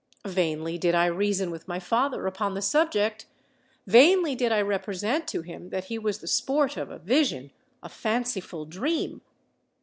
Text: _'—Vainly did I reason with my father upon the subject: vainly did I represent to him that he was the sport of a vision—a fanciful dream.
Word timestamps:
_'—Vainly 0.25 0.79
did 0.79 0.95
I 0.95 1.05
reason 1.05 1.51
with 1.51 1.67
my 1.67 1.79
father 1.79 2.25
upon 2.25 2.55
the 2.55 2.61
subject: 2.63 3.27
vainly 3.85 4.33
did 4.33 4.51
I 4.51 4.59
represent 4.59 5.27
to 5.27 5.43
him 5.43 5.69
that 5.69 5.83
he 5.93 5.99
was 5.99 6.17
the 6.21 6.27
sport 6.27 6.75
of 6.75 6.89
a 6.89 6.97
vision—a 6.97 7.87
fanciful 7.89 8.65
dream. 8.65 9.21